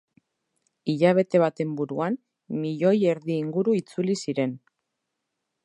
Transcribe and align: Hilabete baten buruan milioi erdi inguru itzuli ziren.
Hilabete 0.93 1.41
baten 1.43 1.75
buruan 1.81 2.17
milioi 2.63 2.95
erdi 3.13 3.37
inguru 3.43 3.77
itzuli 3.81 4.17
ziren. 4.27 4.57